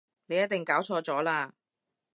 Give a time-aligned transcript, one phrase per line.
[0.25, 1.51] 你一定搞錯咗喇